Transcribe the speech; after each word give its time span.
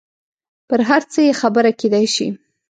پر 0.69 0.79
هر 0.89 1.01
څه 1.11 1.19
یې 1.27 1.33
خبره 1.41 1.71
کېدای 1.79 2.05
شي. 2.15 2.27